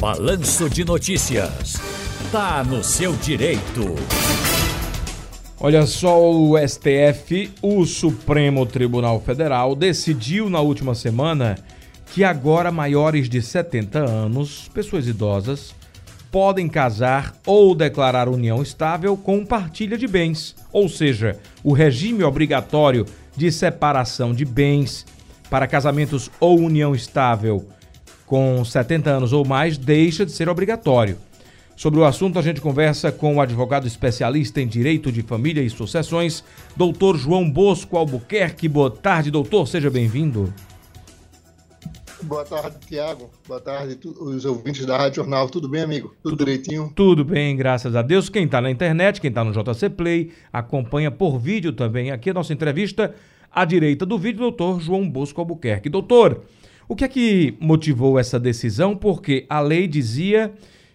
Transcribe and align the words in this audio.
Balanço 0.00 0.70
de 0.70 0.84
Notícias. 0.84 1.74
Tá 2.30 2.62
no 2.62 2.84
seu 2.84 3.16
direito. 3.16 3.96
Olha 5.58 5.84
só, 5.86 6.30
o 6.30 6.56
STF, 6.56 7.50
o 7.60 7.84
Supremo 7.84 8.64
Tribunal 8.64 9.20
Federal, 9.20 9.74
decidiu 9.74 10.48
na 10.48 10.60
última 10.60 10.94
semana 10.94 11.58
que 12.14 12.22
agora 12.22 12.70
maiores 12.70 13.28
de 13.28 13.42
70 13.42 13.98
anos, 13.98 14.70
pessoas 14.72 15.08
idosas, 15.08 15.74
podem 16.30 16.68
casar 16.68 17.34
ou 17.44 17.74
declarar 17.74 18.28
união 18.28 18.62
estável 18.62 19.16
com 19.16 19.44
partilha 19.44 19.98
de 19.98 20.06
bens, 20.06 20.54
ou 20.72 20.88
seja, 20.88 21.40
o 21.64 21.72
regime 21.72 22.22
obrigatório 22.22 23.04
de 23.36 23.50
separação 23.50 24.32
de 24.32 24.44
bens 24.44 25.04
para 25.50 25.66
casamentos 25.66 26.30
ou 26.38 26.60
união 26.60 26.94
estável 26.94 27.66
com 28.28 28.62
70 28.64 29.10
anos 29.10 29.32
ou 29.32 29.44
mais 29.44 29.76
deixa 29.76 30.24
de 30.24 30.30
ser 30.30 30.48
obrigatório. 30.48 31.16
Sobre 31.74 31.98
o 31.98 32.04
assunto, 32.04 32.38
a 32.38 32.42
gente 32.42 32.60
conversa 32.60 33.10
com 33.10 33.36
o 33.36 33.40
advogado 33.40 33.86
especialista 33.86 34.60
em 34.60 34.66
direito 34.66 35.10
de 35.10 35.22
família 35.22 35.62
e 35.62 35.70
sucessões, 35.70 36.44
doutor 36.76 37.16
João 37.16 37.48
Bosco 37.48 37.96
Albuquerque. 37.96 38.68
Boa 38.68 38.90
tarde, 38.90 39.30
doutor, 39.30 39.66
seja 39.66 39.88
bem-vindo. 39.88 40.52
Boa 42.22 42.44
tarde, 42.44 42.76
Tiago. 42.86 43.30
Boa 43.46 43.60
tarde, 43.60 43.96
os 44.04 44.44
ouvintes 44.44 44.84
da 44.84 44.98
Rádio 44.98 45.22
Jornal. 45.22 45.48
Tudo 45.48 45.68
bem, 45.68 45.82
amigo? 45.82 46.12
Tudo 46.22 46.36
direitinho? 46.36 46.92
Tudo 46.94 47.24
bem, 47.24 47.56
graças 47.56 47.94
a 47.94 48.02
Deus. 48.02 48.28
Quem 48.28 48.44
está 48.44 48.60
na 48.60 48.70
internet, 48.70 49.20
quem 49.20 49.28
está 49.28 49.44
no 49.44 49.52
JC 49.52 49.88
Play, 49.88 50.32
acompanha 50.52 51.12
por 51.12 51.38
vídeo 51.38 51.72
também 51.72 52.10
aqui 52.10 52.30
a 52.30 52.34
nossa 52.34 52.52
entrevista. 52.52 53.14
À 53.50 53.64
direita 53.64 54.04
do 54.04 54.18
vídeo, 54.18 54.40
doutor 54.40 54.80
João 54.80 55.08
Bosco 55.08 55.40
Albuquerque. 55.40 55.88
Doutor, 55.88 56.42
o 56.88 56.96
que 56.96 57.04
é 57.04 57.08
que 57.08 57.54
motivou 57.60 58.18
essa 58.18 58.40
decisão? 58.40 58.96
Porque 58.96 59.44
a 59.48 59.60
lei 59.60 59.86
dizia 59.86 60.54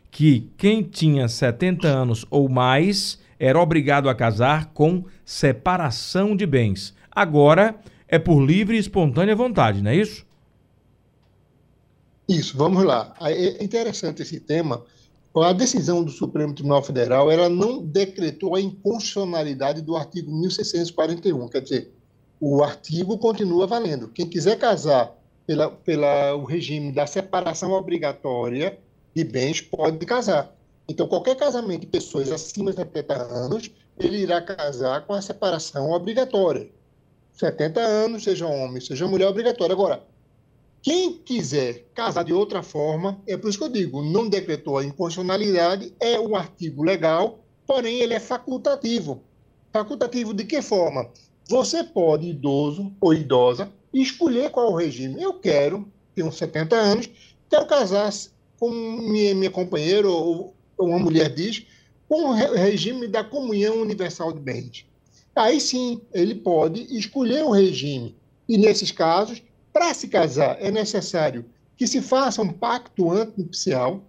que 0.10 0.50
quem 0.58 0.82
tinha 0.82 1.28
70 1.28 1.88
anos 1.88 2.26
ou 2.32 2.50
mais 2.50 3.20
era 3.40 3.62
obrigado 3.62 4.10
a 4.10 4.16
casar 4.16 4.74
com 4.74 5.06
separação 5.24 6.36
de 6.36 6.48
bens. 6.48 6.96
Agora 7.12 7.76
é 8.08 8.18
por 8.18 8.44
livre 8.44 8.76
e 8.76 8.80
espontânea 8.80 9.36
vontade, 9.36 9.84
não 9.84 9.92
é 9.92 9.96
isso? 9.96 10.26
Isso, 12.28 12.58
vamos 12.58 12.84
lá. 12.84 13.14
É 13.22 13.64
interessante 13.64 14.24
esse 14.24 14.40
tema. 14.40 14.84
A 15.36 15.54
decisão 15.54 16.04
do 16.04 16.12
Supremo 16.12 16.54
Tribunal 16.54 16.84
Federal 16.84 17.32
ela 17.32 17.50
não 17.50 17.84
decretou 17.84 18.56
a 18.56 18.62
inconstitucionalidade 18.62 19.82
do 19.82 19.96
artigo 19.96 20.32
1641. 20.32 21.48
Quer 21.50 21.62
dizer, 21.62 21.94
o 22.40 22.64
artigo 22.64 23.18
continua 23.18 23.68
valendo. 23.68 24.08
Quem 24.08 24.28
quiser 24.28 24.58
casar 24.58 25.12
pela, 25.46 25.70
pela 25.70 26.36
o 26.36 26.44
regime 26.44 26.92
da 26.92 27.06
separação 27.06 27.72
obrigatória 27.72 28.80
de 29.16 29.24
bens 29.24 29.62
pode 29.62 30.06
casar. 30.06 30.56
Então, 30.88 31.08
qualquer 31.08 31.36
casamento 31.36 31.82
de 31.82 31.88
pessoas 31.88 32.32
acima 32.32 32.72
de 32.72 32.78
70 32.78 33.14
anos, 33.14 33.72
ele 33.98 34.18
irá 34.18 34.42
casar 34.42 35.06
com 35.06 35.14
a 35.14 35.22
separação 35.22 35.92
obrigatória. 35.92 36.70
70 37.34 37.80
anos, 37.80 38.24
seja 38.24 38.48
homem, 38.48 38.82
seja 38.82 39.08
mulher, 39.08 39.28
obrigatória. 39.28 39.74
Agora, 39.74 40.04
quem 40.82 41.14
quiser 41.14 41.86
casar 41.94 42.24
de 42.24 42.34
outra 42.34 42.62
forma, 42.62 43.22
é 43.26 43.38
por 43.38 43.50
isso 43.50 43.58
que 43.58 43.64
eu 43.64 43.70
digo, 43.70 44.04
não 44.04 44.28
decretou 44.28 44.78
a 44.78 44.84
inconstitucionalidade, 44.84 45.94
é 46.00 46.20
um 46.20 46.36
artigo 46.36 46.84
legal, 46.84 47.40
porém 47.66 48.02
ele 48.02 48.14
é 48.14 48.20
facultativo. 48.20 49.24
Facultativo 49.72 50.34
de 50.34 50.44
que 50.44 50.62
forma? 50.62 51.10
Você 51.48 51.84
pode, 51.84 52.30
idoso 52.30 52.94
ou 53.02 53.14
idosa, 53.14 53.72
escolher 53.94 54.50
qual 54.50 54.72
o 54.72 54.76
regime. 54.76 55.22
Eu 55.22 55.34
quero, 55.34 55.88
tenho 56.16 56.32
70 56.32 56.76
anos, 56.76 57.10
quero 57.50 57.66
casar 57.68 58.12
com 58.60 58.70
minha, 58.70 59.36
minha 59.36 59.52
companheira 59.52 60.10
ou, 60.10 60.54
ou 60.78 60.88
uma 60.88 61.00
mulher 61.00 61.34
diz, 61.34 61.66
com 62.08 62.30
o 62.30 62.32
regime 62.32 63.08
da 63.08 63.24
comunhão 63.24 63.82
universal 63.82 64.32
de 64.32 64.40
bens. 64.40 64.86
Aí 65.36 65.60
sim, 65.60 66.02
ele 66.14 66.36
pode 66.36 66.82
escolher 66.96 67.44
o 67.44 67.52
regime. 67.52 68.16
E 68.48 68.58
nesses 68.58 68.92
casos, 68.92 69.42
para 69.72 69.94
se 69.94 70.08
casar, 70.08 70.58
é 70.62 70.70
necessário 70.70 71.46
que 71.76 71.88
se 71.88 72.02
faça 72.02 72.42
um 72.42 72.54
pacto 72.54 73.12
antinupcial. 73.12 74.04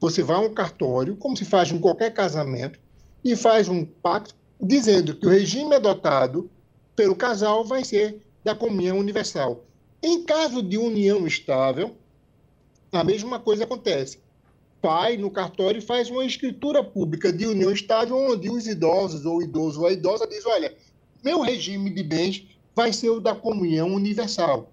Você 0.00 0.22
vai 0.22 0.36
a 0.36 0.40
um 0.40 0.54
cartório, 0.54 1.16
como 1.16 1.36
se 1.36 1.44
faz 1.44 1.70
em 1.70 1.78
qualquer 1.78 2.12
casamento, 2.14 2.78
e 3.22 3.36
faz 3.36 3.68
um 3.68 3.84
pacto 3.84 4.34
dizendo 4.60 5.14
que 5.14 5.26
o 5.26 5.30
regime 5.30 5.74
adotado 5.74 6.50
pelo 7.00 7.16
casal 7.16 7.64
vai 7.64 7.82
ser 7.82 8.20
da 8.44 8.54
comunhão 8.54 8.98
universal. 8.98 9.64
Em 10.02 10.22
caso 10.22 10.62
de 10.62 10.76
união 10.76 11.26
estável, 11.26 11.96
a 12.92 13.02
mesma 13.02 13.40
coisa 13.40 13.64
acontece. 13.64 14.18
Pai, 14.82 15.16
no 15.16 15.30
cartório, 15.30 15.80
faz 15.80 16.10
uma 16.10 16.26
escritura 16.26 16.84
pública 16.84 17.32
de 17.32 17.46
união 17.46 17.72
estável, 17.72 18.18
onde 18.18 18.50
os 18.50 18.66
idosos 18.66 19.24
ou 19.24 19.40
idoso 19.40 19.80
ou 19.80 19.86
a 19.86 19.92
idosa 19.92 20.26
diz: 20.26 20.44
olha, 20.44 20.76
meu 21.24 21.40
regime 21.40 21.88
de 21.88 22.02
bens 22.02 22.46
vai 22.76 22.92
ser 22.92 23.08
o 23.08 23.18
da 23.18 23.34
comunhão 23.34 23.94
universal 23.94 24.70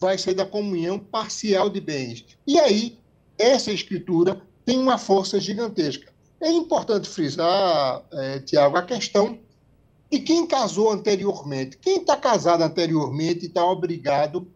vai 0.00 0.18
ser 0.18 0.34
da 0.34 0.46
comunhão 0.46 0.98
parcial 0.98 1.68
de 1.68 1.80
bens. 1.80 2.24
E 2.46 2.58
aí, 2.58 2.98
essa 3.36 3.72
escritura 3.72 4.40
tem 4.64 4.78
uma 4.78 4.98
força 4.98 5.40
gigantesca. 5.40 6.12
É 6.40 6.50
importante 6.50 7.08
frisar, 7.08 8.04
é, 8.12 8.38
Tiago, 8.40 8.76
a 8.76 8.82
questão 8.82 9.38
de 10.10 10.20
quem 10.20 10.46
casou 10.46 10.90
anteriormente. 10.90 11.76
Quem 11.78 11.98
está 11.98 12.16
casado 12.16 12.62
anteriormente 12.62 13.44
está 13.46 13.62
obrigado 13.64 14.46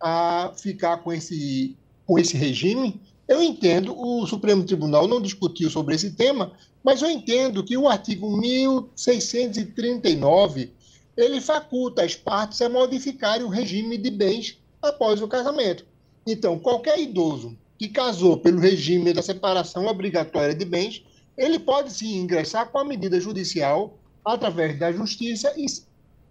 a 0.00 0.52
ficar 0.56 0.96
com 0.98 1.12
esse, 1.12 1.76
com 2.06 2.18
esse 2.18 2.36
regime. 2.36 3.00
Eu 3.28 3.40
entendo, 3.42 3.94
o 3.98 4.26
Supremo 4.26 4.64
Tribunal 4.64 5.06
não 5.06 5.20
discutiu 5.20 5.68
sobre 5.70 5.94
esse 5.94 6.12
tema, 6.12 6.52
mas 6.82 7.02
eu 7.02 7.10
entendo 7.10 7.62
que 7.62 7.76
o 7.76 7.88
artigo 7.88 8.36
1639 8.36 10.72
ele 11.16 11.40
faculta 11.40 12.02
as 12.02 12.16
partes 12.16 12.60
a 12.62 12.68
modificarem 12.68 13.44
o 13.44 13.48
regime 13.48 13.96
de 13.98 14.10
bens 14.10 14.58
após 14.80 15.22
o 15.22 15.28
casamento. 15.28 15.86
Então, 16.26 16.58
qualquer 16.58 16.98
idoso 16.98 17.56
que 17.78 17.88
casou 17.88 18.38
pelo 18.38 18.58
regime 18.60 19.12
da 19.12 19.22
separação 19.22 19.86
obrigatória 19.86 20.54
de 20.54 20.64
bens, 20.64 21.04
ele 21.36 21.58
pode 21.58 21.92
sim 21.92 22.16
ingressar 22.16 22.70
com 22.70 22.78
a 22.78 22.84
medida 22.84 23.20
judicial 23.20 23.98
através 24.24 24.78
da 24.78 24.92
justiça 24.92 25.52
e 25.56 25.66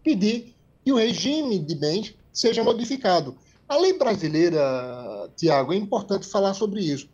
pedir 0.03 0.55
que 0.83 0.91
o 0.91 0.97
regime 0.97 1.59
de 1.59 1.75
bens 1.75 2.15
seja 2.31 2.63
modificado. 2.63 3.35
A 3.67 3.77
lei 3.77 3.97
brasileira, 3.97 5.29
Tiago, 5.35 5.73
é 5.73 5.77
importante 5.77 6.27
falar 6.27 6.53
sobre 6.53 6.81
isso. 6.81 7.09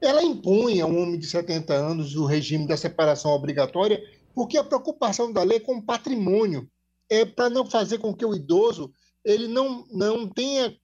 Ela 0.00 0.22
impõe 0.22 0.80
a 0.80 0.86
um 0.86 1.02
homem 1.02 1.18
de 1.18 1.26
70 1.26 1.72
anos 1.72 2.16
o 2.16 2.26
regime 2.26 2.66
da 2.66 2.76
separação 2.76 3.30
obrigatória 3.30 4.02
porque 4.34 4.58
a 4.58 4.64
preocupação 4.64 5.32
da 5.32 5.42
lei 5.42 5.58
com 5.58 5.76
o 5.76 5.82
patrimônio 5.82 6.70
é 7.08 7.24
para 7.24 7.48
não 7.48 7.64
fazer 7.64 7.98
com 7.98 8.14
que 8.14 8.24
o 8.24 8.34
idoso 8.34 8.92
ele 9.24 9.48
não, 9.48 9.86
não 9.90 10.28
tenha 10.28 10.76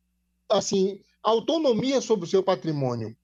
assim 0.51 1.03
autonomia 1.23 2.01
sobre 2.01 2.25
o 2.25 2.29
seu 2.29 2.43
patrimônio. 2.43 3.15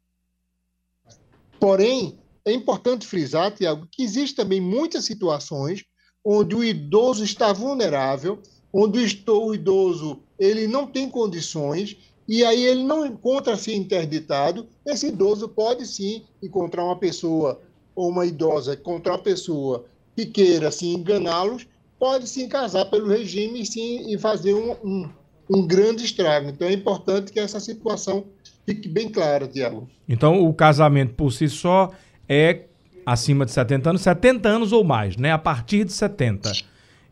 Porém, 1.59 2.19
é 2.45 2.53
importante 2.53 3.07
frisar, 3.07 3.55
Tiago, 3.55 3.89
que 3.91 4.03
existem 4.03 4.45
também 4.45 4.61
muitas 4.61 5.07
situações 5.07 5.85
onde 6.25 6.55
o 6.55 6.65
idoso 6.65 7.25
está 7.25 7.53
vulnerável, 7.53 8.39
onde 8.73 8.99
o 9.29 9.55
idoso 9.55 10.21
ele 10.39 10.67
não 10.67 10.87
tem 10.87 11.09
condições 11.09 11.97
e 12.29 12.45
aí 12.45 12.63
ele 12.63 12.85
não 12.85 13.07
encontra-se 13.07 13.75
interditado, 13.75 14.67
esse 14.85 15.09
idoso 15.09 15.49
pode 15.49 15.87
sim 15.87 16.25
encontrar 16.43 16.85
uma 16.85 16.97
pessoa 16.97 17.61
ou 17.95 18.11
uma 18.11 18.27
idosa, 18.27 18.75
encontrar 18.75 19.15
uma 19.15 19.23
pessoa 19.23 19.87
que 20.15 20.27
queira 20.27 20.69
assim 20.69 20.95
enganá-los 20.95 21.67
pode 21.99 22.29
se 22.29 22.47
casar 22.47 22.85
pelo 22.87 23.09
regime 23.09 23.65
sim, 23.67 24.13
e 24.13 24.17
fazer 24.19 24.55
um, 24.55 24.73
um, 24.85 25.09
um 25.51 25.67
grande 25.67 26.05
estrago. 26.05 26.49
Então 26.49 26.69
é 26.69 26.73
importante 26.73 27.33
que 27.33 27.41
essa 27.41 27.59
situação 27.59 28.27
fique 28.65 28.89
bem 28.89 29.09
clara, 29.09 29.49
Tiago. 29.49 29.89
Então 30.09 30.47
o 30.47 30.55
casamento 30.55 31.15
por 31.15 31.33
si 31.33 31.49
só 31.49 31.91
é 32.29 32.68
acima 33.09 33.47
de 33.47 33.53
70 33.53 33.89
anos, 33.89 34.03
70 34.03 34.49
anos 34.49 34.71
ou 34.71 34.85
mais, 34.85 35.17
né? 35.17 35.33
A 35.33 35.39
partir 35.39 35.85
de 35.85 35.93
70. 35.95 36.53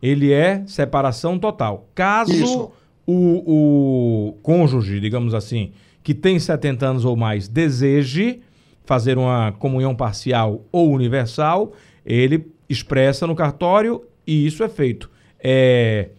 Ele 0.01 0.31
é 0.31 0.63
separação 0.67 1.39
total. 1.39 1.89
Caso 1.95 2.71
o, 3.05 4.31
o 4.31 4.33
cônjuge, 4.43 4.99
digamos 4.99 5.33
assim, 5.33 5.71
que 6.03 6.13
tem 6.13 6.37
70 6.37 6.85
anos 6.85 7.03
ou 7.03 7.15
mais, 7.15 7.47
deseje 7.47 8.41
fazer 8.85 9.17
uma 9.17 9.51
comunhão 9.53 9.95
parcial 9.95 10.63
ou 10.71 10.91
universal, 10.91 11.73
ele 12.05 12.45
expressa 12.69 13.25
no 13.25 13.35
cartório 13.35 14.03
e 14.25 14.45
isso 14.45 14.63
é 14.63 14.69
feito. 14.69 15.09
É, 15.43 16.09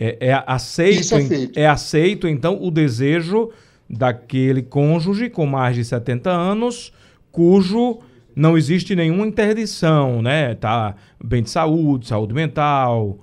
é, 0.00 0.30
é 0.30 0.44
aceito, 0.48 1.14
é, 1.14 1.24
feito. 1.24 1.58
é 1.60 1.66
aceito, 1.66 2.26
então, 2.26 2.58
o 2.60 2.72
desejo 2.72 3.50
daquele 3.88 4.62
cônjuge 4.62 5.30
com 5.30 5.46
mais 5.46 5.76
de 5.76 5.84
70 5.84 6.28
anos, 6.28 6.92
cujo 7.30 8.00
não 8.38 8.56
existe 8.56 8.94
nenhuma 8.94 9.26
interdição, 9.26 10.22
né? 10.22 10.54
Tá 10.54 10.94
bem 11.22 11.42
de 11.42 11.50
saúde, 11.50 12.06
saúde 12.06 12.32
mental, 12.32 13.18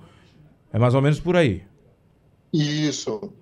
é 0.70 0.78
mais 0.78 0.94
ou 0.94 1.00
menos 1.00 1.18
por 1.18 1.34
aí. 1.34 1.62
Isso, 2.52 3.32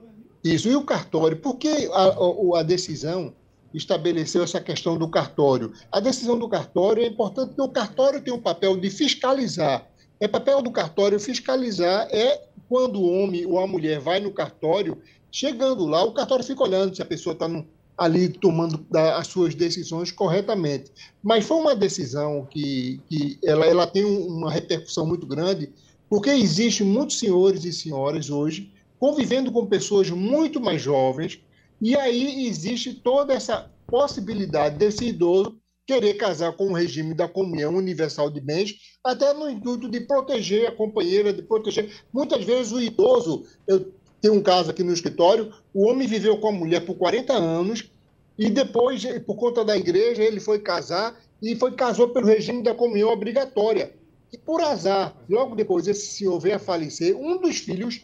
isso. 0.42 0.68
E 0.68 0.76
o 0.76 0.84
cartório, 0.84 1.36
porque 1.36 1.90
a, 1.92 2.02
a, 2.02 2.60
a 2.60 2.62
decisão 2.62 3.34
estabeleceu 3.74 4.44
essa 4.44 4.60
questão 4.60 4.96
do 4.96 5.08
cartório. 5.08 5.72
A 5.90 5.98
decisão 5.98 6.38
do 6.38 6.48
cartório 6.48 7.02
é 7.02 7.06
importante 7.06 7.48
porque 7.48 7.62
o 7.62 7.68
cartório 7.68 8.20
tem 8.22 8.32
um 8.32 8.40
papel 8.40 8.76
de 8.76 8.88
fiscalizar. 8.88 9.84
É 10.20 10.28
papel 10.28 10.62
do 10.62 10.70
cartório 10.70 11.18
fiscalizar 11.18 12.06
é 12.12 12.40
quando 12.68 13.00
o 13.00 13.10
homem 13.10 13.44
ou 13.44 13.58
a 13.58 13.66
mulher 13.66 13.98
vai 13.98 14.20
no 14.20 14.30
cartório, 14.30 14.96
chegando 15.30 15.84
lá, 15.86 16.04
o 16.04 16.12
cartório 16.12 16.44
fica 16.44 16.62
olhando 16.62 16.94
se 16.94 17.02
a 17.02 17.04
pessoa 17.04 17.32
está 17.32 17.48
ali 17.96 18.28
tomando 18.28 18.84
as 19.16 19.26
suas 19.26 19.54
decisões 19.54 20.10
corretamente. 20.10 20.90
Mas 21.22 21.46
foi 21.46 21.56
uma 21.58 21.74
decisão 21.74 22.46
que, 22.50 23.00
que 23.08 23.38
ela, 23.44 23.66
ela 23.66 23.86
tem 23.86 24.04
uma 24.04 24.50
repercussão 24.50 25.06
muito 25.06 25.26
grande, 25.26 25.72
porque 26.08 26.30
existem 26.30 26.86
muitos 26.86 27.18
senhores 27.18 27.64
e 27.64 27.72
senhoras 27.72 28.30
hoje 28.30 28.72
convivendo 29.04 29.52
com 29.52 29.66
pessoas 29.66 30.08
muito 30.08 30.58
mais 30.58 30.80
jovens, 30.80 31.38
e 31.78 31.94
aí 31.94 32.46
existe 32.46 32.94
toda 32.94 33.34
essa 33.34 33.70
possibilidade 33.86 34.78
desse 34.78 35.04
idoso 35.04 35.58
querer 35.86 36.14
casar 36.14 36.56
com 36.56 36.68
o 36.68 36.72
regime 36.72 37.12
da 37.12 37.28
comunhão 37.28 37.76
universal 37.76 38.30
de 38.30 38.40
bens, 38.40 38.76
até 39.04 39.34
no 39.34 39.50
intuito 39.50 39.90
de 39.90 40.00
proteger 40.00 40.66
a 40.66 40.72
companheira, 40.72 41.34
de 41.34 41.42
proteger. 41.42 41.90
Muitas 42.10 42.42
vezes 42.44 42.72
o 42.72 42.80
idoso, 42.80 43.44
eu 43.68 43.92
tenho 44.24 44.36
um 44.36 44.42
caso 44.42 44.70
aqui 44.70 44.82
no 44.82 44.94
escritório, 44.94 45.52
o 45.74 45.86
homem 45.86 46.08
viveu 46.08 46.38
com 46.38 46.48
a 46.48 46.52
mulher 46.52 46.86
por 46.86 46.94
40 46.94 47.34
anos 47.34 47.90
e 48.38 48.48
depois, 48.48 49.04
por 49.26 49.36
conta 49.36 49.62
da 49.62 49.76
igreja, 49.76 50.22
ele 50.22 50.40
foi 50.40 50.60
casar 50.60 51.14
e 51.42 51.54
foi 51.54 51.72
casou 51.72 52.08
pelo 52.08 52.26
regime 52.26 52.62
da 52.62 52.74
comunhão 52.74 53.10
obrigatória. 53.10 53.94
E 54.32 54.38
por 54.38 54.62
azar, 54.62 55.14
logo 55.28 55.54
depois 55.54 55.86
esse 55.86 56.06
senhor 56.06 56.40
veio 56.40 56.56
a 56.56 56.58
falecer, 56.58 57.14
um 57.14 57.38
dos 57.38 57.58
filhos 57.58 58.00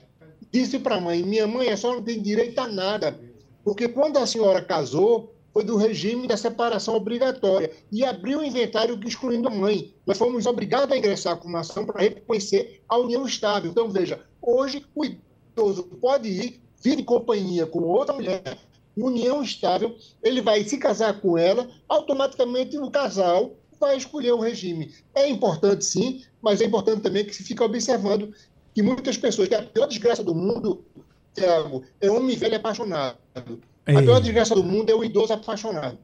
disse 0.53 0.79
para 0.79 0.97
a 0.97 1.01
mãe: 1.01 1.23
Minha 1.23 1.47
mãe, 1.47 1.71
a 1.71 1.77
senhora 1.79 2.01
não 2.01 2.05
tem 2.05 2.21
direito 2.21 2.59
a 2.59 2.69
nada, 2.69 3.19
porque 3.65 3.89
quando 3.89 4.19
a 4.19 4.27
senhora 4.27 4.61
casou, 4.61 5.35
foi 5.55 5.65
do 5.65 5.79
regime 5.79 6.29
da 6.29 6.37
separação 6.37 6.97
obrigatória 6.97 7.73
e 7.91 8.05
abriu 8.05 8.41
o 8.41 8.45
inventário 8.45 9.01
excluindo 9.07 9.49
a 9.49 9.51
mãe. 9.51 9.95
Nós 10.07 10.19
fomos 10.19 10.45
obrigados 10.45 10.93
a 10.95 10.99
ingressar 10.99 11.39
com 11.39 11.49
uma 11.49 11.61
ação 11.61 11.87
para 11.87 12.03
reconhecer 12.03 12.83
a 12.87 12.99
união 12.99 13.27
estável. 13.27 13.71
Então, 13.71 13.89
veja, 13.89 14.21
hoje 14.43 14.85
o 14.95 15.03
idoso 15.53 15.85
pode 15.85 16.29
ir, 16.29 16.61
vir 16.83 16.99
em 16.99 17.05
companhia 17.05 17.67
com 17.67 17.81
outra 17.81 18.15
mulher, 18.15 18.59
união 18.97 19.43
estável, 19.43 19.97
ele 20.23 20.41
vai 20.41 20.65
se 20.65 20.79
casar 20.79 21.21
com 21.21 21.37
ela, 21.37 21.69
automaticamente 21.89 22.77
o 22.79 22.91
casal 22.91 23.53
vai 23.79 23.97
escolher 23.97 24.33
o 24.33 24.41
regime. 24.41 24.93
É 25.15 25.29
importante, 25.29 25.85
sim, 25.85 26.23
mas 26.43 26.61
é 26.61 26.67
importante 26.67 27.01
também 27.01 27.25
que 27.25 27.35
se 27.35 27.43
fique 27.43 27.63
observando 27.63 28.33
que 28.75 28.83
muitas 28.83 29.17
pessoas, 29.17 29.49
que 29.49 29.55
a 29.55 29.63
pior 29.63 29.87
desgraça 29.87 30.23
do 30.23 30.35
mundo, 30.35 30.85
Tiago, 31.35 31.83
é 32.01 32.11
homem 32.11 32.37
velho 32.37 32.57
apaixonado. 32.57 33.19
Ei. 33.87 33.97
A 33.97 34.03
pior 34.03 34.21
desgraça 34.21 34.55
do 34.55 34.63
mundo 34.63 34.91
é 34.91 34.95
o 34.95 35.03
idoso 35.03 35.33
apaixonado. 35.33 35.99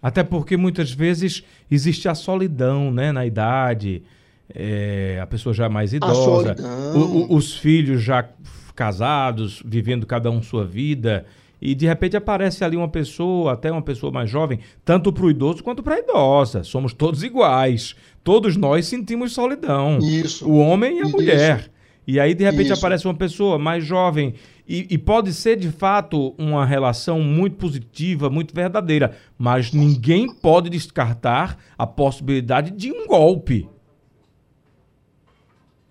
Até 0.00 0.22
porque 0.22 0.56
muitas 0.56 0.92
vezes 0.92 1.42
existe 1.68 2.08
a 2.08 2.14
solidão 2.14 2.92
né, 2.92 3.10
na 3.10 3.26
idade, 3.26 4.04
é, 4.54 5.18
a 5.20 5.26
pessoa 5.26 5.52
já 5.52 5.68
mais 5.68 5.92
idosa, 5.92 6.56
o, 6.94 6.98
o, 6.98 7.36
os 7.36 7.56
filhos 7.56 8.02
já 8.02 8.28
casados, 8.74 9.62
vivendo 9.64 10.06
cada 10.06 10.30
um 10.30 10.40
sua 10.40 10.64
vida, 10.64 11.26
e 11.60 11.74
de 11.74 11.86
repente 11.86 12.16
aparece 12.16 12.64
ali 12.64 12.76
uma 12.76 12.88
pessoa, 12.88 13.52
até 13.52 13.70
uma 13.70 13.82
pessoa 13.82 14.12
mais 14.12 14.30
jovem, 14.30 14.60
tanto 14.84 15.12
para 15.12 15.24
o 15.24 15.30
idoso 15.30 15.62
quanto 15.62 15.82
para 15.82 15.96
a 15.96 15.98
idosa. 15.98 16.62
Somos 16.62 16.92
todos 16.92 17.22
iguais. 17.24 17.96
Todos 18.22 18.56
nós 18.56 18.86
sentimos 18.86 19.32
solidão. 19.32 19.98
Isso. 19.98 20.48
O 20.48 20.58
homem 20.58 20.98
e 20.98 21.00
a 21.00 21.02
Isso. 21.02 21.12
mulher. 21.12 21.70
E 22.06 22.18
aí, 22.18 22.32
de 22.32 22.44
repente, 22.44 22.70
Isso. 22.70 22.74
aparece 22.74 23.06
uma 23.06 23.14
pessoa 23.14 23.58
mais 23.58 23.84
jovem. 23.84 24.34
E, 24.66 24.86
e, 24.90 24.96
pode 24.96 25.32
ser, 25.34 25.56
de 25.56 25.70
fato, 25.70 26.34
uma 26.38 26.64
relação 26.64 27.20
muito 27.20 27.56
positiva, 27.56 28.30
muito 28.30 28.54
verdadeira. 28.54 29.16
Mas 29.36 29.72
ninguém 29.72 30.32
pode 30.32 30.70
descartar 30.70 31.58
a 31.76 31.86
possibilidade 31.86 32.70
de 32.70 32.92
um 32.92 33.06
golpe. 33.06 33.68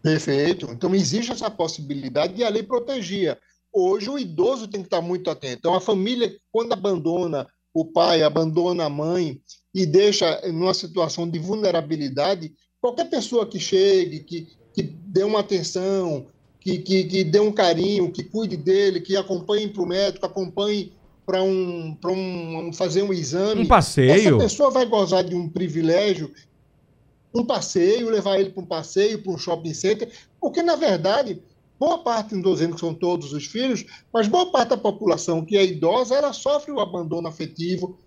Perfeito. 0.08 0.70
Então, 0.72 0.96
existe 0.96 1.32
essa 1.32 1.50
possibilidade 1.50 2.40
e 2.40 2.44
a 2.44 2.50
lei 2.50 2.64
protegia. 2.64 3.38
Hoje, 3.74 4.10
o 4.10 4.18
idoso 4.18 4.68
tem 4.68 4.82
que 4.82 4.88
estar 4.88 5.02
muito 5.02 5.30
atento. 5.30 5.58
Então, 5.60 5.74
a 5.74 5.82
família, 5.82 6.34
quando 6.50 6.72
abandona 6.72 7.46
o 7.74 7.84
pai, 7.84 8.24
abandona 8.24 8.86
a 8.86 8.90
mãe 8.90 9.40
e 9.74 9.86
deixa 9.86 10.42
numa 10.48 10.74
situação 10.74 11.30
de 11.30 11.38
vulnerabilidade, 11.38 12.54
qualquer 12.80 13.10
pessoa 13.10 13.46
que 13.46 13.60
chegue, 13.60 14.22
que, 14.22 14.48
que 14.74 14.82
dê 14.82 15.24
uma 15.24 15.42
atenção, 15.42 16.28
que, 16.60 16.78
que, 16.80 17.04
que 17.04 17.24
dê 17.24 17.40
um 17.40 17.52
carinho, 17.52 18.12
que 18.12 18.24
cuide 18.24 18.56
dele, 18.56 19.02
que 19.02 19.16
acompanhe 19.18 19.68
para 19.68 19.84
o 19.84 19.86
médico, 19.86 20.26
acompanhe 20.26 20.94
para 21.26 21.44
um, 21.44 21.98
um, 22.06 22.72
fazer 22.72 23.04
um 23.04 23.12
exame. 23.12 23.64
Um 23.64 23.68
passeio. 23.68 24.12
Essa 24.12 24.38
pessoa 24.38 24.72
vai 24.72 24.86
gozar 24.86 25.26
de 25.26 25.36
um 25.36 25.50
privilégio, 25.50 26.32
um 27.40 27.46
passeio, 27.46 28.10
levar 28.10 28.40
ele 28.40 28.50
para 28.50 28.64
um 28.64 28.66
passeio, 28.66 29.22
para 29.22 29.32
um 29.32 29.38
shopping 29.38 29.74
center, 29.74 30.12
porque, 30.40 30.62
na 30.62 30.76
verdade, 30.76 31.42
boa 31.80 32.00
parte, 32.00 32.32
não 32.32 32.40
estou 32.40 32.54
dizendo 32.54 32.76
que 32.76 32.80
são 32.80 32.94
todos 32.94 33.34
os 33.34 33.46
filhos, 33.46 33.86
mas 34.12 34.28
boa 34.28 34.52
parte 34.52 34.70
da 34.70 34.78
população 34.78 35.44
que 35.44 35.58
é 35.58 35.66
idosa, 35.66 36.16
ela 36.16 36.34
sofre 36.34 36.72
o 36.72 36.80
abandono 36.80 37.28
afetivo, 37.28 37.98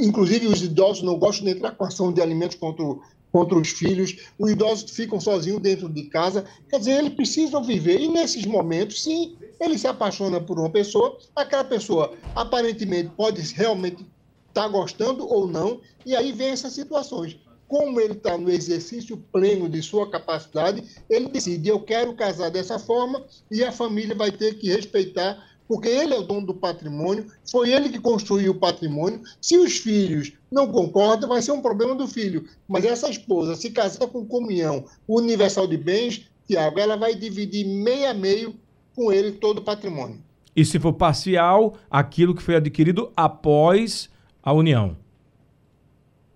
inclusive 0.00 0.46
os 0.46 0.62
idosos 0.62 1.02
não 1.02 1.18
gostam 1.18 1.46
de 1.46 1.52
entrar 1.52 1.72
com 1.72 1.84
ação 1.84 2.12
de 2.12 2.20
alimentos 2.20 2.56
contra 2.56 2.84
contra 3.32 3.56
os 3.56 3.68
filhos, 3.68 4.16
os 4.38 4.50
idosos 4.50 4.90
ficam 4.90 5.20
sozinhos 5.20 5.60
dentro 5.60 5.88
de 5.88 6.04
casa. 6.04 6.44
Quer 6.68 6.78
dizer, 6.78 6.98
eles 6.98 7.14
precisam 7.14 7.62
viver. 7.62 8.00
E 8.00 8.08
nesses 8.08 8.44
momentos, 8.44 9.02
sim, 9.02 9.36
ele 9.60 9.78
se 9.78 9.86
apaixona 9.86 10.40
por 10.40 10.58
uma 10.58 10.70
pessoa, 10.70 11.18
aquela 11.34 11.64
pessoa 11.64 12.14
aparentemente 12.34 13.10
pode 13.16 13.40
realmente 13.54 14.04
estar 14.48 14.62
tá 14.62 14.68
gostando 14.68 15.28
ou 15.28 15.46
não, 15.46 15.80
e 16.04 16.16
aí 16.16 16.32
vem 16.32 16.48
essas 16.48 16.72
situações. 16.72 17.38
Como 17.70 18.00
ele 18.00 18.14
está 18.14 18.36
no 18.36 18.50
exercício 18.50 19.16
pleno 19.16 19.68
de 19.68 19.80
sua 19.80 20.10
capacidade, 20.10 20.82
ele 21.08 21.28
decide: 21.28 21.68
eu 21.68 21.80
quero 21.80 22.14
casar 22.14 22.50
dessa 22.50 22.80
forma, 22.80 23.24
e 23.48 23.62
a 23.62 23.70
família 23.70 24.12
vai 24.12 24.32
ter 24.32 24.58
que 24.58 24.68
respeitar 24.68 25.38
porque 25.68 25.86
ele 25.86 26.12
é 26.12 26.18
o 26.18 26.24
dono 26.24 26.46
do 26.46 26.54
patrimônio, 26.54 27.26
foi 27.48 27.70
ele 27.70 27.90
que 27.90 28.00
construiu 28.00 28.50
o 28.50 28.58
patrimônio. 28.58 29.20
Se 29.40 29.56
os 29.56 29.76
filhos 29.76 30.32
não 30.50 30.66
concordam, 30.66 31.28
vai 31.28 31.40
ser 31.40 31.52
um 31.52 31.62
problema 31.62 31.94
do 31.94 32.08
filho. 32.08 32.44
Mas 32.66 32.84
essa 32.84 33.08
esposa, 33.08 33.54
se 33.54 33.70
casar 33.70 34.08
com 34.08 34.26
comunhão 34.26 34.84
universal 35.06 35.68
de 35.68 35.76
bens, 35.76 36.28
Tiago, 36.48 36.80
ela 36.80 36.96
vai 36.96 37.14
dividir 37.14 37.64
meio 37.64 38.10
a 38.10 38.12
meio 38.12 38.56
com 38.96 39.12
ele 39.12 39.30
todo 39.30 39.58
o 39.58 39.62
patrimônio. 39.62 40.20
E 40.56 40.64
se 40.64 40.80
for 40.80 40.92
parcial, 40.92 41.76
aquilo 41.88 42.34
que 42.34 42.42
foi 42.42 42.56
adquirido 42.56 43.12
após 43.16 44.10
a 44.42 44.52
união? 44.52 44.96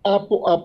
A, 0.05 0.15
a, 0.15 0.65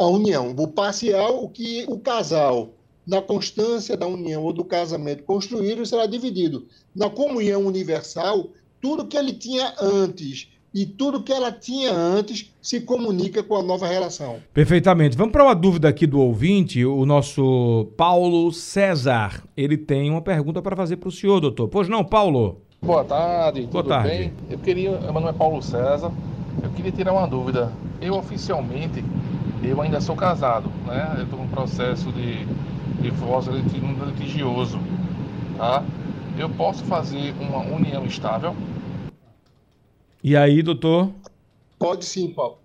a 0.00 0.06
união. 0.06 0.54
O 0.56 0.66
parcial, 0.66 1.44
o 1.44 1.48
que 1.48 1.84
o 1.86 1.98
casal 1.98 2.70
na 3.06 3.20
constância 3.20 3.96
da 3.96 4.06
união 4.06 4.42
ou 4.42 4.52
do 4.52 4.64
casamento 4.64 5.24
construído 5.24 5.84
será 5.84 6.06
dividido. 6.06 6.66
Na 6.94 7.10
comunhão 7.10 7.66
universal, 7.66 8.48
tudo 8.80 9.06
que 9.06 9.16
ele 9.16 9.34
tinha 9.34 9.74
antes 9.80 10.48
e 10.72 10.86
tudo 10.86 11.22
que 11.22 11.32
ela 11.32 11.52
tinha 11.52 11.92
antes 11.92 12.50
se 12.62 12.80
comunica 12.80 13.42
com 13.42 13.56
a 13.56 13.62
nova 13.62 13.86
relação. 13.86 14.36
Perfeitamente. 14.54 15.16
Vamos 15.16 15.32
para 15.32 15.44
uma 15.44 15.54
dúvida 15.54 15.88
aqui 15.88 16.06
do 16.06 16.20
ouvinte, 16.20 16.84
o 16.84 17.04
nosso 17.04 17.88
Paulo 17.96 18.50
César. 18.52 19.42
Ele 19.56 19.76
tem 19.76 20.10
uma 20.10 20.22
pergunta 20.22 20.62
para 20.62 20.76
fazer 20.76 20.96
para 20.96 21.08
o 21.08 21.12
senhor, 21.12 21.40
doutor. 21.40 21.68
Pois 21.68 21.88
não, 21.88 22.04
Paulo? 22.04 22.62
Boa 22.80 23.04
tarde, 23.04 23.62
Boa 23.62 23.82
tudo 23.82 23.88
tarde. 23.88 24.08
bem? 24.08 24.32
Eu 24.48 24.58
queria, 24.58 24.98
meu 24.98 25.12
nome 25.12 25.28
é 25.28 25.32
Paulo 25.32 25.60
César, 25.60 26.10
eu 26.62 26.70
queria 26.70 26.92
tirar 26.92 27.12
uma 27.12 27.26
dúvida. 27.26 27.70
Eu 28.00 28.14
oficialmente, 28.14 29.04
eu 29.62 29.80
ainda 29.80 30.00
sou 30.00 30.16
casado, 30.16 30.70
né? 30.86 31.16
Eu 31.18 31.24
estou 31.24 31.40
no 31.40 31.48
processo 31.48 32.10
de 32.12 32.46
divórcio 33.02 33.52
litigioso, 33.52 34.78
tá? 35.56 35.84
Eu 36.38 36.48
posso 36.48 36.84
fazer 36.84 37.34
uma 37.40 37.58
união 37.58 38.06
estável? 38.06 38.54
E 40.22 40.36
aí, 40.36 40.62
doutor? 40.62 41.10
Pode 41.78 42.04
sim, 42.04 42.28
Paulo. 42.28 42.58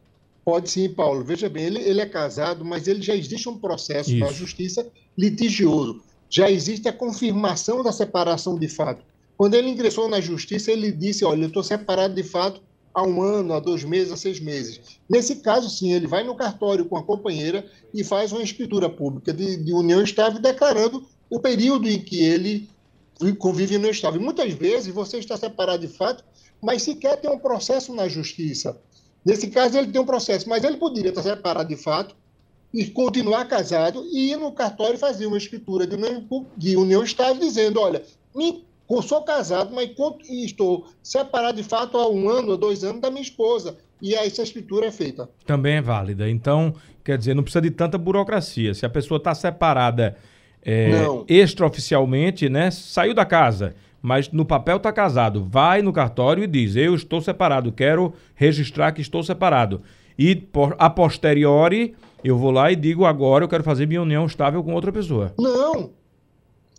Pode 0.43 0.69
sim, 0.69 0.89
Paulo. 0.89 1.23
Veja 1.23 1.49
bem, 1.49 1.65
ele, 1.65 1.79
ele 1.79 2.01
é 2.01 2.05
casado, 2.05 2.63
mas 2.63 2.87
ele 2.87 3.01
já 3.01 3.15
existe 3.15 3.49
um 3.49 3.57
processo 3.57 4.11
Isso. 4.11 4.19
na 4.19 4.31
justiça 4.31 4.87
litigioso. 5.17 6.01
Já 6.29 6.49
existe 6.49 6.87
a 6.87 6.93
confirmação 6.93 7.83
da 7.83 7.91
separação 7.91 8.57
de 8.57 8.67
fato. 8.67 9.03
Quando 9.37 9.55
ele 9.55 9.69
ingressou 9.69 10.07
na 10.07 10.21
justiça, 10.21 10.71
ele 10.71 10.91
disse: 10.91 11.25
Olha, 11.25 11.43
eu 11.43 11.47
estou 11.47 11.63
separado 11.63 12.13
de 12.13 12.23
fato 12.23 12.61
há 12.95 13.03
um 13.03 13.21
ano, 13.21 13.53
há 13.53 13.59
dois 13.59 13.83
meses, 13.83 14.13
há 14.13 14.17
seis 14.17 14.39
meses. 14.39 14.79
Nesse 15.09 15.35
caso, 15.35 15.69
sim, 15.69 15.91
ele 15.91 16.07
vai 16.07 16.23
no 16.23 16.33
cartório 16.33 16.85
com 16.85 16.97
a 16.97 17.03
companheira 17.03 17.69
e 17.93 18.03
faz 18.03 18.31
uma 18.31 18.41
escritura 18.41 18.89
pública 18.89 19.33
de, 19.33 19.57
de 19.57 19.73
união 19.73 20.01
estável, 20.01 20.39
declarando 20.41 21.05
o 21.29 21.39
período 21.39 21.89
em 21.89 21.99
que 21.99 22.23
ele 22.23 22.69
convive 23.37 23.77
no 23.77 23.89
estável. 23.89 24.21
Muitas 24.21 24.53
vezes 24.53 24.93
você 24.93 25.17
está 25.17 25.35
separado 25.35 25.85
de 25.85 25.93
fato, 25.93 26.23
mas 26.61 26.83
sequer 26.83 27.19
tem 27.19 27.29
um 27.29 27.37
processo 27.37 27.93
na 27.93 28.07
justiça. 28.07 28.79
Nesse 29.25 29.47
caso, 29.47 29.77
ele 29.77 29.91
tem 29.91 30.01
um 30.01 30.05
processo, 30.05 30.47
mas 30.47 30.63
ele 30.63 30.77
poderia 30.77 31.09
estar 31.09 31.23
separado 31.23 31.67
de 31.67 31.75
fato 31.75 32.15
e 32.73 32.85
continuar 32.85 33.45
casado 33.45 34.05
e 34.11 34.31
ir 34.31 34.37
no 34.37 34.51
cartório 34.51 34.97
fazer 34.97 35.25
uma 35.25 35.37
escritura 35.37 35.85
de 35.85 35.95
união, 35.95 36.27
de 36.55 36.77
união 36.77 37.03
estável, 37.03 37.39
dizendo: 37.39 37.79
olha, 37.79 38.03
me 38.33 38.64
sou 39.01 39.21
casado, 39.23 39.73
mas 39.73 39.89
estou 40.29 40.87
separado 41.01 41.57
de 41.57 41.67
fato 41.67 41.97
há 41.97 42.07
um 42.09 42.29
ano 42.29 42.51
ou 42.51 42.57
dois 42.57 42.83
anos 42.83 43.01
da 43.01 43.09
minha 43.09 43.21
esposa. 43.21 43.77
E 44.01 44.15
aí 44.15 44.27
essa 44.27 44.43
escritura 44.43 44.87
é 44.87 44.91
feita. 44.91 45.29
Também 45.45 45.75
é 45.75 45.81
válida. 45.81 46.29
Então, 46.29 46.75
quer 47.03 47.17
dizer, 47.17 47.33
não 47.33 47.43
precisa 47.43 47.61
de 47.61 47.71
tanta 47.71 47.97
burocracia. 47.97 48.73
Se 48.73 48.85
a 48.85 48.89
pessoa 48.89 49.17
está 49.17 49.33
separada 49.33 50.15
é, 50.65 50.91
extraoficialmente, 51.27 52.49
né? 52.49 52.71
Saiu 52.71 53.13
da 53.13 53.23
casa, 53.23 53.75
mas 54.01 54.31
no 54.31 54.43
papel 54.43 54.77
está 54.77 54.91
casado, 54.91 55.43
vai 55.43 55.81
no 55.81 55.93
cartório 55.93 56.43
e 56.43 56.47
diz: 56.47 56.75
Eu 56.75 56.95
estou 56.95 57.21
separado, 57.21 57.71
quero 57.71 58.13
registrar 58.33 58.91
que 58.91 59.01
estou 59.01 59.23
separado. 59.23 59.81
E 60.17 60.35
por, 60.35 60.75
a 60.79 60.89
posteriori, 60.89 61.95
eu 62.23 62.37
vou 62.37 62.51
lá 62.51 62.71
e 62.71 62.75
digo: 62.75 63.05
Agora 63.05 63.43
eu 63.43 63.49
quero 63.49 63.63
fazer 63.63 63.85
minha 63.85 64.01
união 64.01 64.25
estável 64.25 64.63
com 64.63 64.73
outra 64.73 64.91
pessoa. 64.91 65.33
Não, 65.37 65.91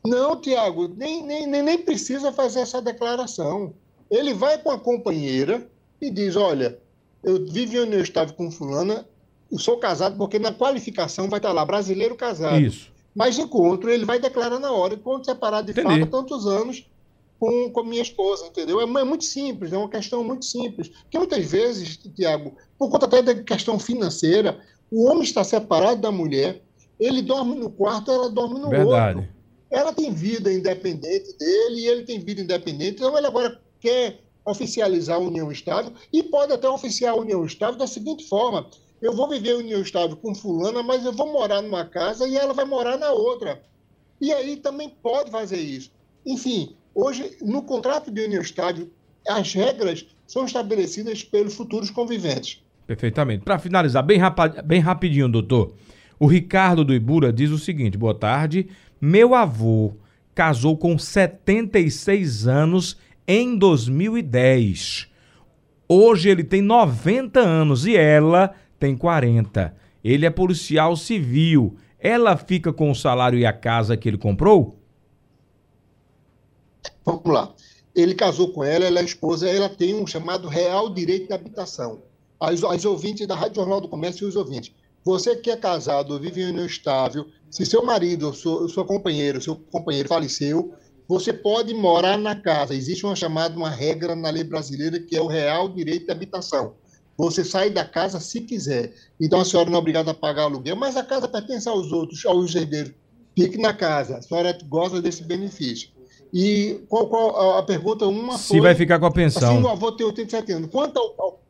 não, 0.07 0.41
Tiago, 0.41 0.89
nem, 0.97 1.25
nem, 1.25 1.47
nem, 1.47 1.63
nem 1.63 1.79
precisa 1.79 2.33
fazer 2.33 2.61
essa 2.61 2.81
declaração. 2.81 3.75
Ele 4.11 4.33
vai 4.33 4.59
com 4.59 4.71
a 4.71 4.79
companheira 4.79 5.67
e 6.01 6.11
diz: 6.11 6.37
Olha, 6.37 6.79
eu 7.23 7.45
vivo 7.45 7.77
em 7.77 7.81
união 7.81 8.01
estável 8.01 8.35
com 8.35 8.51
fulana, 8.51 9.07
eu 9.51 9.59
sou 9.59 9.79
casado 9.79 10.17
porque 10.17 10.39
na 10.39 10.53
qualificação 10.53 11.29
vai 11.29 11.39
estar 11.39 11.53
lá, 11.53 11.65
brasileiro 11.65 12.15
casado. 12.15 12.61
Isso. 12.61 12.91
Mas 13.15 13.39
encontro, 13.39 13.91
ele 13.91 14.05
vai 14.05 14.19
declarar 14.19 14.59
na 14.59 14.71
hora, 14.71 14.95
encontro 14.95 15.25
separado 15.25 15.73
de 15.73 15.81
fato 15.81 16.03
há 16.03 16.07
tantos 16.07 16.47
anos 16.47 16.87
com, 17.39 17.71
com 17.71 17.83
minha 17.83 18.03
esposa, 18.03 18.47
entendeu? 18.47 18.81
É, 18.81 18.85
é, 18.85 19.05
muito 19.05 19.25
simples, 19.25 19.73
é 19.73 19.79
uma 19.79 19.89
questão 19.89 20.23
muito 20.23 20.45
simples. 20.45 20.89
Porque 20.89 21.19
muitas 21.19 21.45
vezes, 21.51 21.97
Tiago, 21.97 22.55
por 22.79 22.91
conta 22.91 23.07
até 23.07 23.23
da 23.23 23.35
questão 23.35 23.79
financeira, 23.79 24.61
o 24.91 25.05
homem 25.05 25.23
está 25.23 25.43
separado 25.43 26.01
da 26.01 26.13
mulher, 26.13 26.63
ele 26.99 27.23
dorme 27.23 27.57
no 27.57 27.71
quarto, 27.71 28.11
ela 28.11 28.31
dorme 28.31 28.61
no 28.61 28.69
Verdade. 28.69 29.19
outro. 29.19 29.36
Ela 29.71 29.93
tem 29.93 30.13
vida 30.13 30.53
independente 30.53 31.37
dele 31.37 31.81
e 31.81 31.89
ele 31.89 32.03
tem 32.05 32.21
vida 32.21 32.41
independente, 32.41 32.97
então 32.97 33.17
ele 33.17 33.27
agora 33.27 33.61
quer 33.81 34.21
oficializar 34.45 35.17
a 35.17 35.21
união 35.21 35.51
estável 35.51 35.93
e 36.13 36.23
pode 36.23 36.53
até 36.53 36.69
oficiar 36.69 37.15
a 37.15 37.19
união 37.19 37.45
estável 37.45 37.77
da 37.77 37.87
seguinte 37.87 38.29
forma: 38.29 38.69
eu 39.03 39.13
vou 39.13 39.29
viver 39.29 39.53
a 39.53 39.59
união 39.59 39.81
estável 39.81 40.17
com 40.17 40.35
fulana, 40.35 40.83
mas 40.83 41.05
eu 41.05 41.13
vou 41.13 41.33
morar 41.33 41.63
numa 41.63 41.85
casa 41.85 42.27
e 42.29 42.37
ela 42.37 42.55
vai 42.55 42.65
morar 42.65 42.97
na 42.97 43.11
outra. 43.11 43.63
E 44.21 44.33
aí 44.33 44.57
também 44.57 44.89
pode 44.89 45.31
fazer 45.31 45.59
isso. 45.59 45.91
Enfim, 46.25 46.77
hoje 46.95 47.37
no 47.43 47.63
contrato 47.63 48.11
de 48.11 48.23
união 48.23 48.41
estável 48.41 48.89
as 49.29 49.53
regras 49.53 50.07
são 50.27 50.45
estabelecidas 50.45 51.23
pelos 51.25 51.55
futuros 51.55 51.91
conviventes. 51.91 52.63
Perfeitamente. 52.87 53.45
Para 53.45 53.59
finalizar, 53.59 54.05
bem, 54.05 54.21
bem 54.65 54.81
rapidinho, 54.81 55.29
doutor. 55.29 55.75
O 56.19 56.27
Ricardo 56.27 56.85
do 56.85 56.95
Ibura 56.95 57.33
diz 57.33 57.51
o 57.51 57.59
seguinte: 57.59 57.99
boa 57.99 58.15
tarde. 58.15 58.69
Meu 59.01 59.35
avô 59.35 59.93
casou 60.35 60.77
com 60.77 60.99
76 60.99 62.47
anos 62.47 62.97
em 63.27 63.57
2010. 63.57 65.09
Hoje 65.89 66.29
ele 66.29 66.43
tem 66.43 66.63
90 66.63 67.41
anos 67.41 67.87
e 67.87 67.97
ela 67.97 68.55
tem 68.79 68.97
40. 68.97 69.75
Ele 70.03 70.27
é 70.27 70.31
policial 70.31 70.97
civil. 70.97 71.77
Ela 71.99 72.37
fica 72.37 72.73
com 72.73 72.91
o 72.91 72.95
salário 72.95 73.39
e 73.39 73.47
a 73.47 73.53
casa 73.53 73.97
que 73.97 74.09
ele 74.09 74.19
comprou? 74.19 74.79
Vamos 77.05 77.25
lá. 77.27 77.55
Ele 77.95 78.15
casou 78.15 78.53
com 78.53 78.63
ela, 78.63 78.85
ela 78.85 79.01
é 79.01 79.05
esposa, 79.05 79.49
ela 79.49 79.69
tem 79.69 79.95
um 79.95 80.07
chamado 80.07 80.49
Real 80.49 80.93
Direito 80.93 81.29
de 81.29 81.33
Habitação. 81.33 82.03
As, 82.39 82.63
as 82.63 82.85
ouvintes 82.85 83.27
da 83.27 83.35
Rádio 83.35 83.57
Jornal 83.57 83.81
do 83.81 83.89
Comércio 83.89 84.27
e 84.27 84.29
os 84.29 84.37
ouvintes. 84.37 84.73
Você 85.07 85.37
que 85.37 85.53
é 85.53 85.57
casado, 85.57 86.19
vive 86.19 86.43
em 86.43 86.47
união 86.47 86.67
estável, 86.67 87.29
se 87.49 87.65
seu 87.65 87.81
marido, 87.85 88.35
seu, 88.35 88.69
seu 88.69 88.85
companheiro, 88.85 89.41
seu 89.41 89.55
companheiro 89.55 90.09
faleceu, 90.09 90.75
você 91.07 91.33
pode 91.33 91.73
morar 91.73 92.19
na 92.19 92.35
casa. 92.35 92.75
Existe 92.75 93.07
uma 93.07 93.15
chamada, 93.15 93.57
uma 93.57 93.71
regra 93.71 94.17
na 94.17 94.31
lei 94.31 94.43
brasileira 94.43 94.99
que 94.99 95.17
é 95.17 95.23
o 95.23 95.29
real 95.29 95.69
direito 95.69 96.07
de 96.07 96.11
habitação. 96.11 96.75
Você 97.17 97.45
sai 97.45 97.71
da 97.71 97.85
casa 97.85 98.19
se 98.19 98.41
quiser. 98.41 98.95
Então 99.21 99.41
a 99.41 99.45
senhora 99.45 99.71
não 99.71 99.77
é 99.77 99.79
obrigada 99.79 100.11
a 100.11 100.15
pagar 100.15 100.43
aluguel, 100.43 100.75
mas 100.75 100.97
a 100.97 101.05
casa 101.05 101.29
pertence 101.29 101.69
aos 101.69 101.93
outros, 101.93 102.27
aos 102.27 102.53
herdeiros. 102.53 102.93
Fique 103.39 103.59
na 103.59 103.73
casa. 103.73 104.17
A 104.17 104.23
senhora 104.23 104.59
gosta 104.67 105.01
desse 105.01 105.23
benefício. 105.23 105.89
E 106.35 106.81
qual, 106.89 107.07
qual 107.07 107.59
a 107.59 107.63
pergunta 107.63 108.09
uma 108.09 108.37
Se 108.37 108.49
foi, 108.49 108.61
vai 108.61 108.75
ficar 108.75 108.99
com 108.99 109.07
a 109.07 109.13
pensão. 109.13 109.57
Assim, 109.57 109.63
o 109.63 109.69
avô 109.69 109.93
tem 109.93 110.05
87 110.05 110.51
anos. 110.51 110.69
Quanto 110.69 110.99
ao, 110.99 111.15
ao 111.17 111.46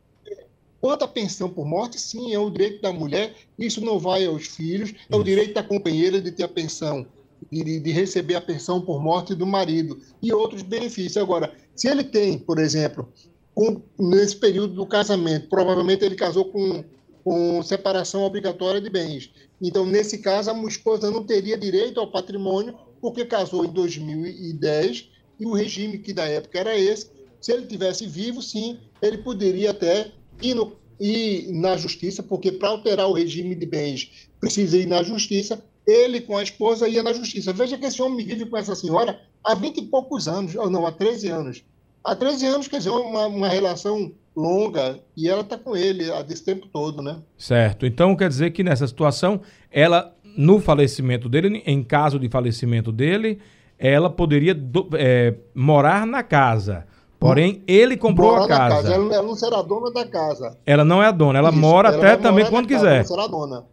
Quanto 0.79 1.03
à 1.03 1.07
pensão 1.07 1.49
por 1.49 1.65
morte, 1.65 1.99
sim, 1.99 2.33
é 2.33 2.39
o 2.39 2.49
direito 2.49 2.81
da 2.81 2.93
mulher, 2.93 3.35
isso 3.57 3.81
não 3.81 3.97
vai 3.97 4.25
aos 4.25 4.47
filhos, 4.47 4.93
é 5.09 5.15
o 5.15 5.23
direito 5.23 5.53
da 5.53 5.63
companheira 5.63 6.21
de 6.21 6.31
ter 6.31 6.43
a 6.43 6.47
pensão, 6.47 7.05
de, 7.51 7.79
de 7.79 7.91
receber 7.91 8.35
a 8.35 8.41
pensão 8.41 8.79
por 8.79 9.01
morte 9.01 9.33
do 9.33 9.45
marido 9.45 9.99
e 10.21 10.31
outros 10.31 10.61
benefícios. 10.61 11.17
Agora, 11.17 11.53
se 11.75 11.87
ele 11.87 12.03
tem, 12.03 12.37
por 12.37 12.59
exemplo, 12.59 13.11
com, 13.55 13.81
nesse 13.97 14.35
período 14.35 14.75
do 14.75 14.85
casamento, 14.85 15.49
provavelmente 15.49 16.05
ele 16.05 16.15
casou 16.15 16.45
com, 16.45 16.83
com 17.23 17.63
separação 17.63 18.21
obrigatória 18.21 18.79
de 18.79 18.89
bens. 18.89 19.31
Então, 19.59 19.83
nesse 19.83 20.19
caso, 20.19 20.51
a 20.51 20.63
esposa 20.67 21.09
não 21.09 21.23
teria 21.23 21.57
direito 21.57 21.99
ao 21.99 22.11
patrimônio, 22.11 22.77
porque 23.01 23.25
casou 23.25 23.65
em 23.65 23.69
2010 23.69 25.09
e 25.39 25.45
o 25.45 25.53
regime 25.53 25.97
que 25.97 26.13
da 26.13 26.25
época 26.25 26.59
era 26.59 26.77
esse. 26.77 27.09
Se 27.41 27.51
ele 27.51 27.65
tivesse 27.65 28.05
vivo, 28.05 28.41
sim, 28.41 28.79
ele 29.01 29.19
poderia 29.19 29.71
até 29.71 30.11
ir, 30.41 30.53
no, 30.53 30.73
ir 30.99 31.51
na 31.51 31.77
justiça, 31.77 32.21
porque 32.23 32.51
para 32.51 32.69
alterar 32.69 33.07
o 33.07 33.13
regime 33.13 33.55
de 33.55 33.65
bens 33.65 34.29
precisa 34.39 34.77
ir 34.77 34.85
na 34.85 35.03
justiça. 35.03 35.63
Ele 35.85 36.19
com 36.19 36.37
a 36.37 36.43
esposa 36.43 36.87
ia 36.87 37.01
na 37.01 37.13
justiça. 37.13 37.53
Veja 37.53 37.77
que 37.77 37.85
esse 37.85 38.01
homem 38.01 38.25
vive 38.25 38.45
com 38.45 38.57
essa 38.57 38.75
senhora 38.75 39.19
há 39.43 39.55
20 39.55 39.77
e 39.77 39.81
poucos 39.83 40.27
anos, 40.27 40.53
ou 40.55 40.69
não, 40.69 40.85
há 40.85 40.91
13 40.91 41.29
anos. 41.29 41.63
Há 42.03 42.15
13 42.15 42.45
anos, 42.45 42.67
quer 42.67 42.77
dizer, 42.77 42.89
uma, 42.89 43.27
uma 43.27 43.47
relação 43.47 44.11
longa 44.37 44.99
e 45.15 45.27
ela 45.27 45.41
está 45.41 45.57
com 45.57 45.75
ele 45.75 46.11
há 46.11 46.21
desse 46.21 46.45
tempo 46.45 46.67
todo, 46.67 47.01
né? 47.01 47.17
Certo. 47.37 47.85
Então 47.85 48.15
quer 48.15 48.29
dizer 48.29 48.51
que 48.51 48.63
nessa 48.63 48.85
situação, 48.85 49.41
ela, 49.71 50.15
no 50.37 50.59
falecimento 50.59 51.27
dele, 51.27 51.63
em 51.65 51.83
caso 51.83 52.19
de 52.19 52.29
falecimento 52.29 52.91
dele, 52.91 53.39
ela 53.79 54.09
poderia 54.09 54.53
do, 54.53 54.89
é, 54.93 55.33
morar 55.55 56.05
na 56.05 56.21
casa. 56.21 56.85
Porém, 57.19 57.63
ele 57.67 57.97
comprou 57.97 58.31
mora 58.31 58.45
a 58.45 58.47
casa. 58.47 58.75
casa. 58.75 58.93
Ela, 58.93 59.15
ela, 59.15 59.27
não 59.27 59.35
será 59.35 59.61
dona 59.61 59.91
da 59.91 60.05
casa. 60.05 60.57
Ela 60.65 60.85
não 60.85 61.01
é 61.01 61.07
a 61.07 61.11
dona, 61.11 61.39
ela 61.39 61.49
Isso, 61.49 61.59
mora 61.59 61.89
ela 61.89 61.97
até 61.97 62.17
também 62.17 62.45
quando 62.49 62.67
quiser. 62.67 62.97
Casa, 62.97 63.15
não 63.15 63.23
será 63.23 63.27
dona. 63.27 63.65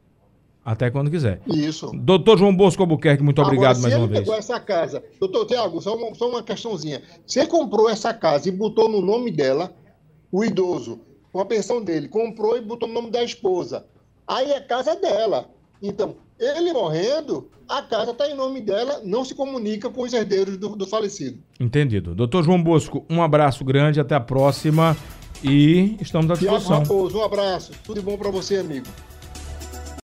Até 0.65 0.91
quando 0.91 1.11
quiser. 1.11 1.43
Isso. 1.47 1.91
Doutor 1.93 2.39
João 2.39 2.57
Bosco 2.57 2.83
Albuquerque, 2.83 3.23
muito 3.23 3.41
Agora, 3.41 3.55
obrigado 3.55 3.83
mais 3.83 3.95
uma 3.95 4.07
vez. 4.07 4.11
Se 4.11 4.17
ele 4.17 4.25
pegou 4.25 4.35
essa 4.35 4.59
casa, 4.59 5.05
doutor 5.21 5.45
Tiago, 5.45 5.81
só 5.83 5.95
uma, 5.95 6.15
só 6.15 6.29
uma 6.29 6.43
questãozinha. 6.43 7.03
Ele 7.37 7.47
comprou 7.47 7.91
essa 7.91 8.15
casa 8.15 8.49
e 8.49 8.53
botou 8.53 8.89
no 8.89 9.03
nome 9.03 9.31
dela, 9.31 9.71
o 10.33 10.43
idoso, 10.43 11.01
com 11.31 11.39
a 11.39 11.45
pensão 11.45 11.83
dele, 11.83 12.09
comprou 12.09 12.57
e 12.57 12.63
botou 12.63 12.89
no 12.89 12.95
nome 12.95 13.11
da 13.11 13.23
esposa, 13.23 13.85
aí 14.27 14.55
a 14.55 14.63
casa 14.63 14.93
é 14.93 14.97
dela. 14.97 15.51
Então, 15.83 16.17
ele 16.39 16.73
morrendo, 16.73 17.49
a 17.69 17.83
casa 17.83 18.11
está 18.11 18.29
em 18.29 18.35
nome 18.35 18.61
dela, 18.61 19.01
não 19.05 19.25
se 19.25 19.35
comunica 19.35 19.89
com 19.89 20.03
os 20.03 20.13
herdeiros 20.13 20.57
do, 20.57 20.77
do 20.77 20.87
falecido. 20.87 21.39
Entendido. 21.59 22.15
Doutor 22.15 22.45
João 22.45 22.63
Bosco, 22.63 23.05
um 23.09 23.23
abraço 23.23 23.65
grande, 23.65 24.01
até 24.01 24.15
a 24.15 24.21
próxima 24.21 24.97
e 25.43 25.97
estamos 26.01 26.31
à 26.31 26.35
disposição. 26.35 26.79
Raposo, 26.81 27.19
um 27.19 27.25
abraço, 27.25 27.73
tudo 27.85 28.03
bom 28.03 28.17
para 28.17 28.31
você, 28.31 28.57
amigo. 28.57 28.87